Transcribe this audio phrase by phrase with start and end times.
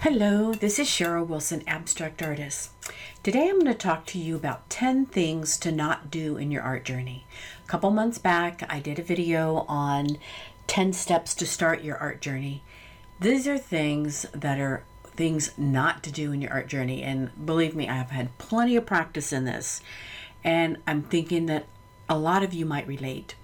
[0.00, 2.70] Hello, this is Cheryl Wilson, abstract artist.
[3.22, 6.62] Today I'm going to talk to you about 10 things to not do in your
[6.62, 7.26] art journey.
[7.64, 10.18] A couple months back, I did a video on
[10.66, 12.62] 10 steps to start your art journey.
[13.18, 17.74] These are things that are things not to do in your art journey, and believe
[17.74, 19.80] me, I have had plenty of practice in this,
[20.44, 21.66] and I'm thinking that
[22.08, 23.34] a lot of you might relate.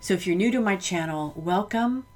[0.00, 2.06] So if you're new to my channel, welcome.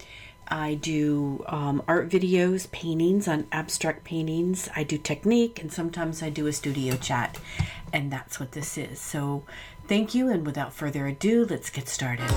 [0.48, 4.68] I do um, art videos, paintings on abstract paintings.
[4.76, 7.38] I do technique, and sometimes I do a studio chat,
[7.92, 9.00] and that's what this is.
[9.00, 9.44] So,
[9.88, 12.30] thank you, and without further ado, let's get started.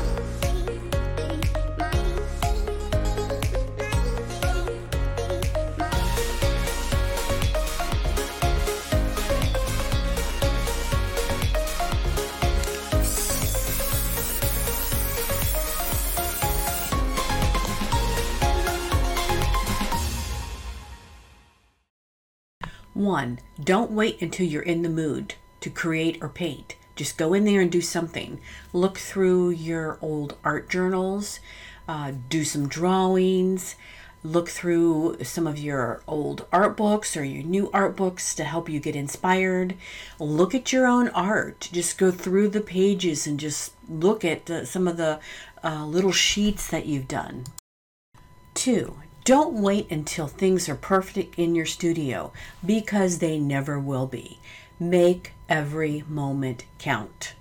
[22.95, 23.40] 1.
[23.63, 26.75] Don't wait until you're in the mood to create or paint.
[26.95, 28.39] Just go in there and do something.
[28.72, 31.39] Look through your old art journals,
[31.88, 33.75] uh, do some drawings,
[34.23, 38.70] look through some of your old art books or your new art books to help
[38.70, 39.75] you get inspired.
[40.20, 41.70] Look at your own art.
[41.72, 45.20] Just go through the pages and just look at uh, some of the
[45.64, 47.45] uh, little sheets that you've done.
[48.53, 48.95] Two,
[49.26, 52.31] don't wait until things are perfect in your studio
[52.64, 54.40] because they never will be.
[54.80, 57.34] Make every moment count.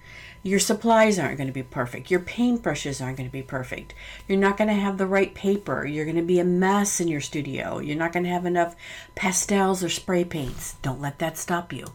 [0.42, 2.10] Your supplies aren't going to be perfect.
[2.10, 3.94] Your paintbrushes aren't going to be perfect.
[4.26, 5.86] You're not going to have the right paper.
[5.86, 7.78] You're going to be a mess in your studio.
[7.78, 8.76] You're not going to have enough
[9.14, 10.76] pastels or spray paints.
[10.80, 11.86] Don't let that stop you.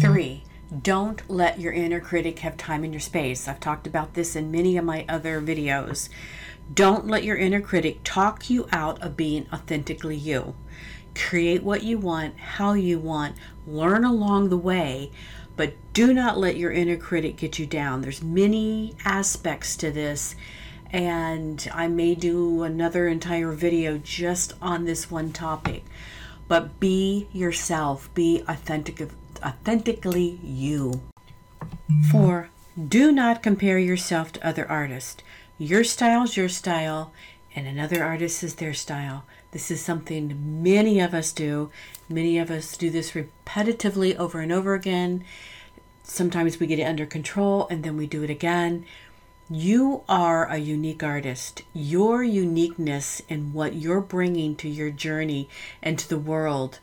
[0.00, 0.44] Three,
[0.82, 3.46] don't let your inner critic have time in your space.
[3.46, 6.08] I've talked about this in many of my other videos.
[6.72, 10.54] Don't let your inner critic talk you out of being authentically you.
[11.14, 15.12] Create what you want, how you want, learn along the way,
[15.56, 18.00] but do not let your inner critic get you down.
[18.00, 20.34] There's many aspects to this
[20.90, 25.84] and I may do another entire video just on this one topic.
[26.46, 29.08] But be yourself, be authentic
[29.44, 31.02] authentically you.
[32.12, 32.48] 4.
[32.88, 35.22] Do not compare yourself to other artists.
[35.58, 37.12] Your style is your style,
[37.54, 39.24] and another artist is their style.
[39.52, 41.70] This is something many of us do.
[42.08, 45.24] Many of us do this repetitively over and over again.
[46.02, 48.84] Sometimes we get it under control and then we do it again.
[49.48, 51.62] You are a unique artist.
[51.72, 55.48] Your uniqueness and what you're bringing to your journey
[55.80, 56.80] and to the world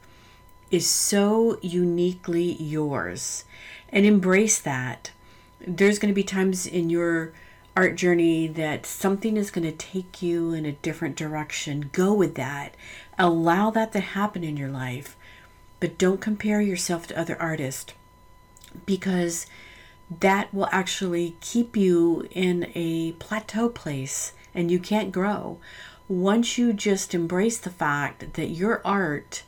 [0.72, 3.44] is so uniquely yours.
[3.90, 5.12] And embrace that.
[5.60, 7.34] There's going to be times in your
[7.76, 12.36] art journey that something is going to take you in a different direction, go with
[12.36, 12.76] that.
[13.18, 15.16] Allow that to happen in your life.
[15.80, 17.94] But don't compare yourself to other artists
[18.86, 19.46] because
[20.20, 25.58] that will actually keep you in a plateau place and you can't grow.
[26.08, 29.44] Once you just embrace the fact that your art,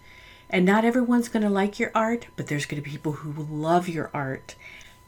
[0.50, 3.44] and not everyone's going to like your art, but there's going to be people who
[3.44, 4.56] love your art.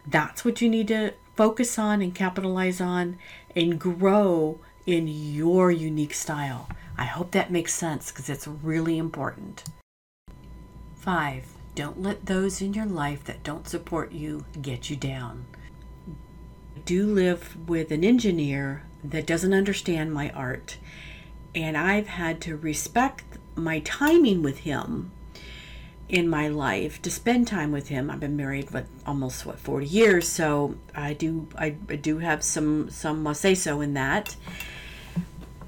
[0.06, 3.18] That's what you need to focus on and capitalize on
[3.56, 6.70] and grow in your unique style.
[6.98, 9.64] I hope that makes sense because it's really important.
[10.96, 15.46] Five, don't let those in your life that don't support you get you down.
[16.76, 20.78] I do live with an engineer that doesn't understand my art,
[21.54, 23.24] and I've had to respect
[23.56, 25.12] my timing with him
[26.08, 28.12] in my life to spend time with him.
[28.12, 32.90] I've been married what almost what 40 years, so I do I, do have some
[32.90, 34.36] some say so in that.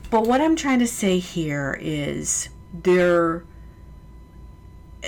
[0.09, 3.43] But what I'm trying to say here is there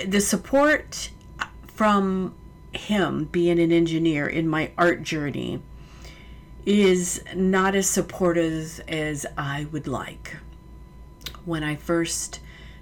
[0.06, 1.10] the support
[1.66, 2.34] from
[2.72, 5.62] him being an engineer in my art journey
[6.66, 10.36] is not as supportive as I would like.
[11.44, 12.40] When I first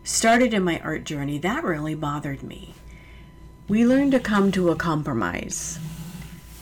[0.08, 2.72] started in my art journey, that really bothered me.
[3.68, 5.78] We learned to come to a compromise.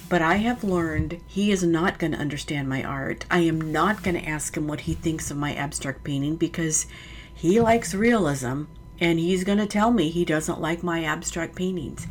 [0.09, 3.25] But I have learned he is not going to understand my art.
[3.31, 6.87] I am not going to ask him what he thinks of my abstract painting because
[7.33, 8.65] he likes realism
[8.99, 12.09] and he's going to tell me he doesn't like my abstract paintings.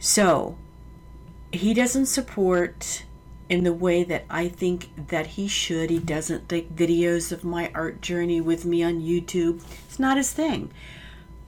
[0.00, 0.58] So,
[1.52, 3.04] he doesn't support
[3.50, 5.90] in the way that I think that he should.
[5.90, 9.62] He doesn't take videos of my art journey with me on YouTube.
[9.86, 10.70] It's not his thing.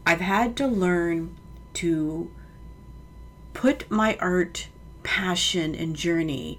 [0.05, 1.37] I've had to learn
[1.75, 2.29] to
[3.55, 4.67] put my art
[5.05, 6.59] passion and journey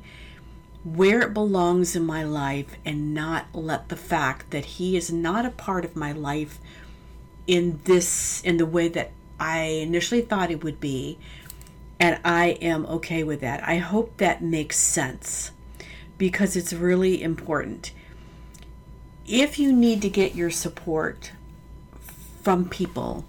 [0.86, 5.46] where it belongs in my life and not let the fact that he is not
[5.46, 6.60] a part of my life
[7.48, 11.18] in this in the way that I initially thought it would be
[12.04, 13.66] and I am okay with that.
[13.66, 15.52] I hope that makes sense
[16.18, 17.94] because it's really important.
[19.26, 21.32] If you need to get your support
[22.42, 23.24] from people,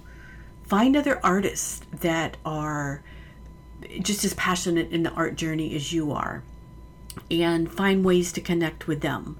[0.64, 3.04] find other artists that are
[4.00, 6.42] just as passionate in the art journey as you are
[7.30, 9.38] and find ways to connect with them.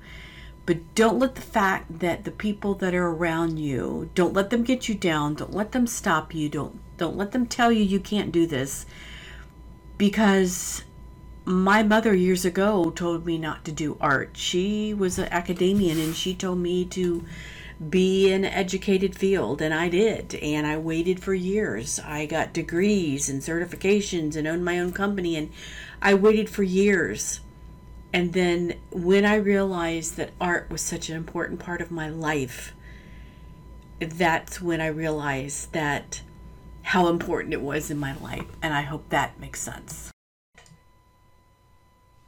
[0.65, 4.63] But don't let the fact that the people that are around you, don't let them
[4.63, 7.99] get you down, don't let them stop you, don't don't let them tell you you
[7.99, 8.87] can't do this.
[10.05, 10.85] Because
[11.47, 14.33] my mother years ago told me not to do art.
[14.35, 17.25] She was an academician and she told me to
[17.89, 21.99] be in an educated field and I did and I waited for years.
[22.01, 25.51] I got degrees and certifications and owned my own company and
[26.03, 27.41] I waited for years.
[28.13, 32.75] And then when I realized that art was such an important part of my life,
[34.01, 36.21] that's when I realized that
[36.85, 40.13] how important it was in my life and I hope that makes sense.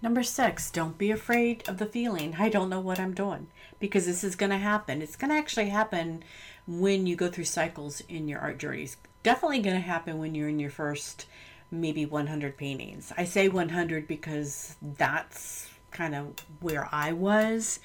[0.03, 2.37] Number six, don't be afraid of the feeling.
[2.39, 3.49] I don't know what I'm doing
[3.79, 5.03] because this is going to happen.
[5.03, 6.23] It's going to actually happen
[6.67, 8.97] when you go through cycles in your art journeys.
[9.23, 11.27] Definitely going to happen when you're in your first
[11.71, 13.13] maybe 100 paintings.
[13.17, 17.81] I say 100 because that's kind of where I was.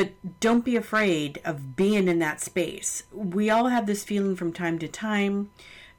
[0.00, 3.02] But don't be afraid of being in that space.
[3.12, 5.50] We all have this feeling from time to time.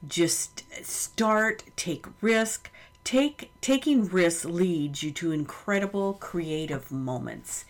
[0.08, 2.68] Just start, take risk
[3.04, 7.64] Take taking risks leads you to incredible creative moments.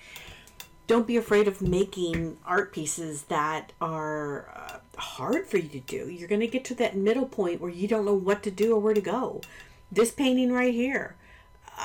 [0.86, 6.10] Don't be afraid of making art pieces that are uh, hard for you to do.
[6.10, 8.74] You're going to get to that middle point where you don't know what to do
[8.74, 9.40] or where to go.
[9.90, 11.16] This painting right here.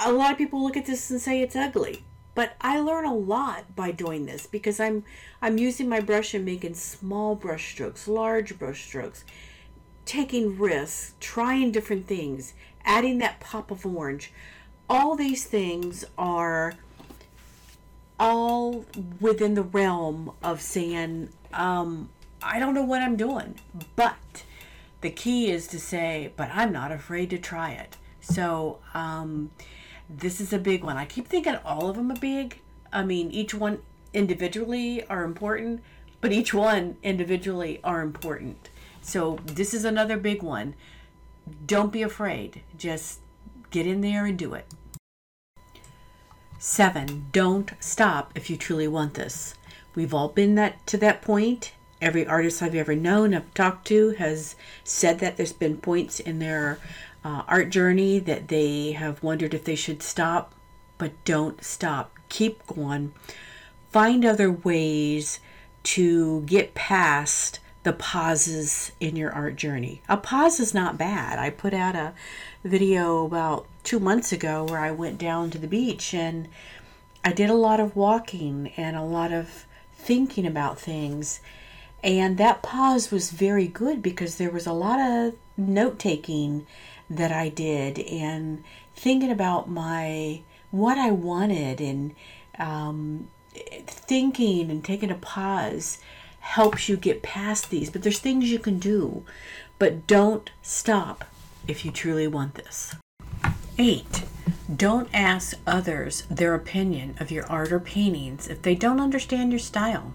[0.04, 2.04] A lot of people look at this and say it's ugly,
[2.38, 5.04] but I learn a lot by doing this because I'm
[5.42, 9.26] I'm using my brush and making small brush strokes, large brush strokes,
[10.06, 12.54] taking risks, trying different things,
[12.86, 14.32] adding that pop of orange.
[14.88, 16.76] All these things are
[18.20, 18.86] all
[19.20, 22.10] within the realm of saying, um,
[22.44, 23.56] I don't know what I'm doing.
[23.96, 24.44] But
[25.02, 27.98] the key is to say, but I'm not afraid to try it.
[28.22, 29.50] So um,
[30.10, 30.98] this is a big one.
[30.98, 32.62] I keep thinking all of them are big.
[32.92, 33.80] I mean, each one
[34.14, 35.82] individually are important,
[36.22, 38.70] but each one individually are important.
[39.02, 40.76] So this is another big one
[41.66, 42.62] don't be afraid.
[42.78, 43.20] Just
[43.72, 44.66] get in there and do it.
[46.60, 49.56] Seven, don't stop if you truly want this.
[49.96, 51.74] We've all been that to that point.
[52.02, 56.40] Every artist I've ever known, I've talked to, has said that there's been points in
[56.40, 56.80] their
[57.24, 60.54] uh, art journey that they have wondered if they should stop,
[60.98, 62.14] but don't stop.
[62.30, 63.14] Keep going.
[63.92, 65.40] Find other ways
[65.84, 70.02] to get past the pauses in your art journey.
[70.10, 71.40] A pause is not bad.
[71.40, 72.14] I put out a
[72.64, 76.50] video about two months ago where I went down to the beach and
[77.24, 79.66] I did a lot of walking and a lot of
[79.96, 81.40] thinking about things.
[82.04, 86.68] And that pause was very good because there was a lot of note taking
[87.10, 88.64] that I did and
[88.96, 92.14] thinking about my what I wanted and
[92.60, 93.30] um,
[93.86, 96.00] thinking and taking a pause
[96.40, 97.90] helps you get past these.
[97.90, 99.26] But there's things you can do.
[99.80, 101.26] But don't stop
[101.68, 102.96] if you truly want this.
[103.78, 104.24] Eight,
[104.74, 109.60] don't ask others their opinion of your art or paintings if they don't understand your
[109.60, 110.14] style.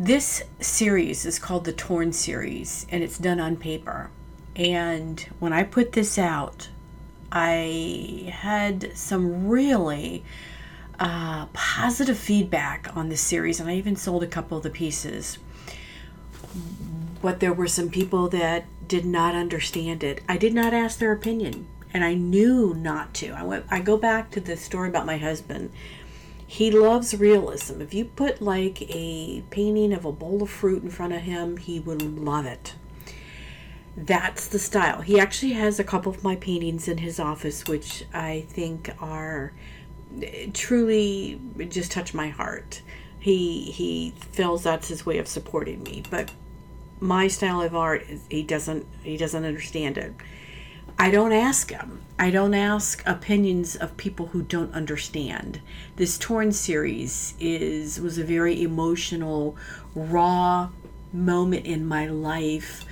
[0.00, 4.10] This series is called the Torn series and it's done on paper.
[4.54, 6.68] And when I put this out,
[7.32, 10.24] I had some really
[11.00, 15.38] uh, positive feedback on this series, and I even sold a couple of the pieces.
[17.20, 20.22] But there were some people that did not understand it.
[20.28, 23.32] I did not ask their opinion, and I knew not to.
[23.32, 23.66] I went.
[23.68, 25.70] I go back to the story about my husband.
[26.50, 27.82] He loves realism.
[27.82, 31.58] If you put like a painting of a bowl of fruit in front of him,
[31.58, 32.74] he would love it.
[33.94, 35.02] That's the style.
[35.02, 39.52] He actually has a couple of my paintings in his office, which I think are
[40.22, 41.38] eh, truly
[41.68, 42.80] just touch my heart.
[43.20, 46.30] He he feels that's his way of supporting me, but
[46.98, 50.14] my style of art he doesn't he doesn't understand it.
[50.98, 52.02] I don't ask him.
[52.18, 55.60] I don't ask opinions of people who don't understand.
[55.94, 59.56] This torn series is was a very emotional,
[59.94, 60.70] raw
[61.12, 62.84] moment in my life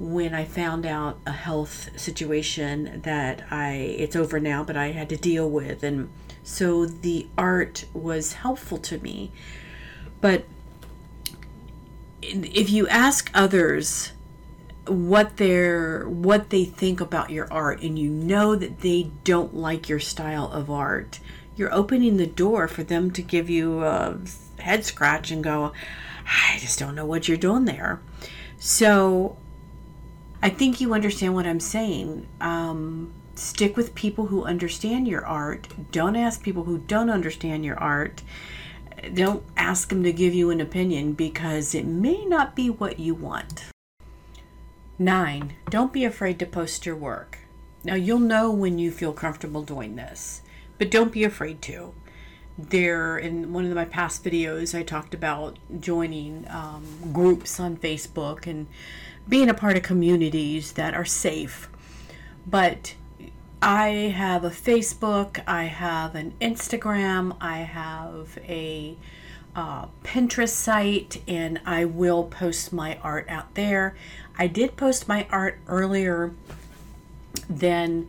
[0.00, 5.08] when I found out a health situation that I it's over now, but I had
[5.10, 6.10] to deal with and
[6.42, 9.30] so the art was helpful to me.
[10.20, 10.44] But
[12.20, 14.12] if you ask others
[14.86, 19.88] what they're what they think about your art and you know that they don't like
[19.88, 21.20] your style of art
[21.56, 24.18] you're opening the door for them to give you a
[24.58, 25.72] head scratch and go
[26.26, 28.00] i just don't know what you're doing there.
[28.58, 29.36] So
[30.42, 32.26] i think you understand what i'm saying.
[32.40, 35.68] Um, stick with people who understand your art.
[35.90, 38.22] Don't ask people who don't understand your art.
[39.12, 43.14] Don't ask them to give you an opinion because it may not be what you
[43.14, 43.64] want.
[44.98, 47.38] Nine, don't be afraid to post your work.
[47.82, 50.42] Now, you'll know when you feel comfortable doing this,
[50.78, 51.94] but don't be afraid to.
[52.56, 58.46] There, in one of my past videos, I talked about joining um, groups on Facebook
[58.46, 58.68] and
[59.28, 61.68] being a part of communities that are safe.
[62.46, 62.94] But
[63.60, 68.96] I have a Facebook, I have an Instagram, I have a
[69.56, 73.94] uh, Pinterest site, and I will post my art out there.
[74.38, 76.34] I did post my art earlier
[77.48, 78.08] than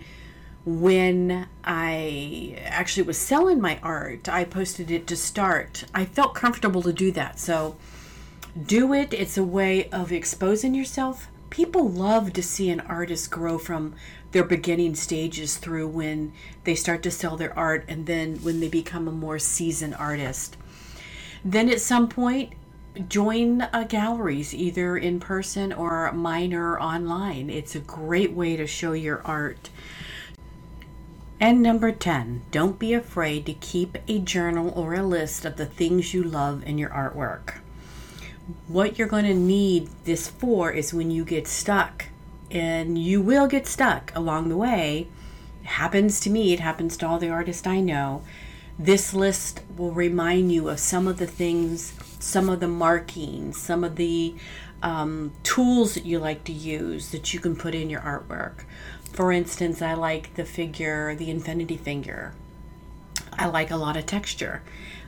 [0.66, 4.28] when I actually was selling my art.
[4.28, 5.86] I posted it to start.
[5.94, 7.40] I felt comfortable to do that.
[7.40, 7.78] So
[8.66, 9.14] do it.
[9.14, 11.28] It's a way of exposing yourself.
[11.52, 13.94] People love to see an artist grow from
[14.32, 16.34] their beginning stages through when
[16.64, 20.58] they start to sell their art and then when they become a more seasoned artist.
[21.46, 22.54] Then at some point,
[23.08, 27.52] join uh, galleries either in person or minor online.
[27.52, 29.70] It's a great way to show your art.
[31.40, 35.68] And number 10, don't be afraid to keep a journal or a list of the
[35.68, 37.60] things you love in your artwork.
[38.68, 42.06] What you're going to need this for is when you get stuck
[42.50, 45.10] and you will get stuck along the way.
[45.62, 48.24] It happens to me, it happens to all the artists I know.
[48.78, 53.84] This list will remind you of some of the things, some of the markings, some
[53.84, 54.36] of the
[54.84, 58.66] um, tools that you like to use that you can put in your artwork.
[59.14, 62.34] For instance, I like the figure, the infinity finger.
[63.32, 64.62] I like a lot of texture.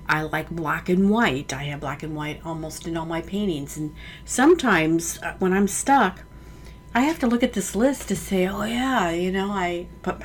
[0.08, 1.52] I like black and white.
[1.52, 3.76] I have black and white almost in all my paintings.
[3.76, 3.94] And
[4.24, 6.22] sometimes uh, when I'm stuck,
[6.96, 10.22] I have to look at this list to say, oh yeah, you know, I put,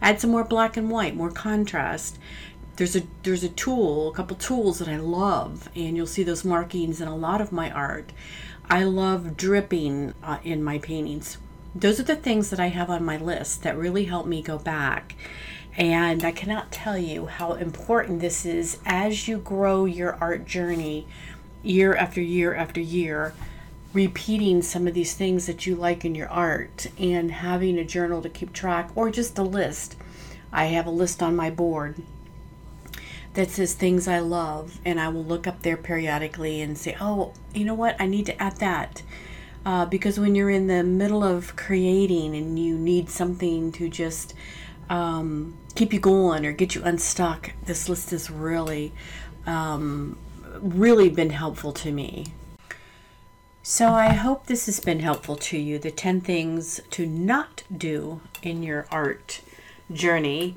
[0.00, 2.18] add some more black and white, more contrast.
[2.76, 6.44] There's a there's a tool, a couple tools that I love, and you'll see those
[6.44, 8.12] markings in a lot of my art.
[8.68, 11.38] I love dripping uh, in my paintings.
[11.74, 14.58] Those are the things that I have on my list that really help me go
[14.58, 15.14] back.
[15.78, 21.06] And I cannot tell you how important this is as you grow your art journey
[21.62, 23.32] year after year after year
[23.94, 28.20] repeating some of these things that you like in your art and having a journal
[28.20, 29.96] to keep track or just a list.
[30.52, 32.02] I have a list on my board
[33.36, 37.34] that says things I love, and I will look up there periodically and say, oh,
[37.54, 39.02] you know what, I need to add that.
[39.64, 44.32] Uh, because when you're in the middle of creating and you need something to just
[44.88, 48.92] um, keep you going or get you unstuck, this list has really,
[49.46, 50.16] um,
[50.60, 52.28] really been helpful to me.
[53.62, 55.78] So I hope this has been helpful to you.
[55.78, 59.42] The 10 things to not do in your art
[59.92, 60.56] journey.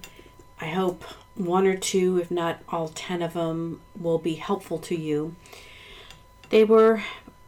[0.61, 1.03] I hope
[1.39, 5.35] one or two, if not all 10 of them, will be helpful to you.
[6.49, 7.01] They were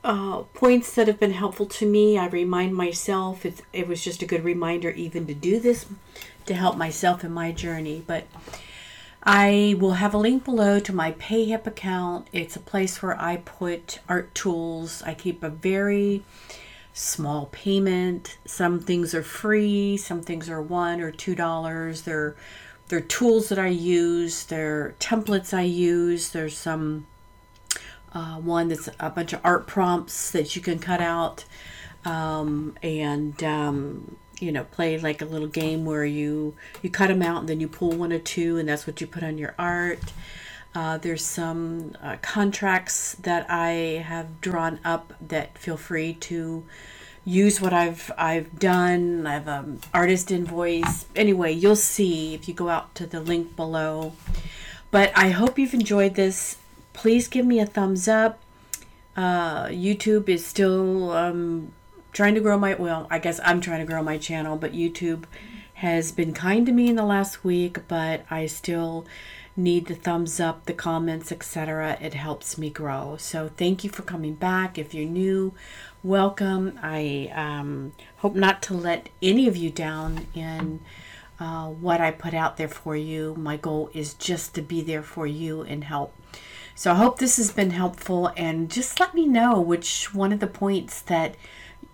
[0.04, 2.18] uh, points that have been helpful to me.
[2.18, 5.86] I remind myself, it, it was just a good reminder even to do this
[6.46, 8.04] to help myself in my journey.
[8.06, 8.26] But
[9.24, 12.28] I will have a link below to my PayHip account.
[12.32, 15.04] It's a place where I put art tools.
[15.04, 16.24] I keep a very
[16.94, 18.38] small payment.
[18.46, 22.04] Some things are free, some things are one or two dollars.
[22.04, 22.36] They're
[22.92, 26.30] they're tools that I use, they're templates I use.
[26.32, 27.08] There's some
[28.12, 31.46] uh, one that's a bunch of art prompts that you can cut out.
[32.04, 37.22] Um, and um, you know play like a little game where you you cut them
[37.22, 39.54] out and then you pull one or two and that's what you put on your
[39.58, 40.12] art
[40.74, 46.66] uh, there's some uh, contracts that I have drawn up that feel free to
[47.26, 49.28] use what I've I've done.
[49.28, 51.06] I have an artist invoice.
[51.16, 54.14] Anyway, you'll see if you go out to the link below.
[54.90, 56.58] But I hope you've enjoyed this.
[56.94, 58.40] Please give me a thumbs up.
[59.16, 61.74] Uh, YouTube is still um,
[62.14, 65.24] trying to grow my well i guess i'm trying to grow my channel but youtube
[65.76, 69.06] has been kind to me in the last week but i still
[69.56, 74.02] need the thumbs up the comments etc it helps me grow so thank you for
[74.02, 75.54] coming back if you're new
[76.04, 80.80] welcome i um, hope not to let any of you down in
[81.40, 85.04] uh, what i put out there for you my goal is just to be there
[85.04, 86.14] for you and help
[86.76, 90.40] So I hope this has been helpful and just let me know which one of
[90.40, 91.36] the points that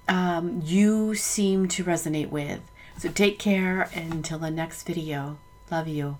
[0.08, 2.62] um, you seem to resonate with.
[2.98, 5.40] So take care until the next video.
[5.70, 6.18] Love you.